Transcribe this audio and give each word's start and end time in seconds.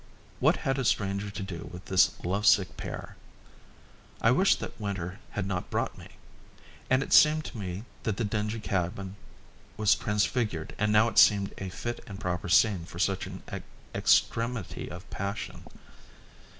What 0.39 0.55
had 0.65 0.79
a 0.79 0.83
stranger 0.83 1.29
to 1.29 1.43
do 1.43 1.69
with 1.71 1.85
this 1.85 2.19
love 2.25 2.47
sick 2.47 2.75
pair? 2.75 3.17
I 4.19 4.31
wished 4.31 4.59
that 4.59 4.81
Winter 4.81 5.19
had 5.37 5.45
not 5.45 5.69
brought 5.69 5.95
me. 5.95 6.07
And 6.89 7.03
it 7.03 7.13
seemed 7.13 7.45
to 7.45 7.57
me 7.59 7.83
that 8.01 8.17
the 8.17 8.23
dingy 8.25 8.59
cabin 8.59 9.15
was 9.77 9.93
transfigured 9.93 10.73
and 10.79 10.91
now 10.91 11.07
it 11.07 11.19
seemed 11.19 11.53
a 11.59 11.69
fit 11.69 12.03
and 12.07 12.19
proper 12.19 12.49
scene 12.49 12.85
for 12.85 12.97
such 12.97 13.27
an 13.27 13.43
extremity 13.93 14.89
of 14.89 15.07
passion. 15.11 15.65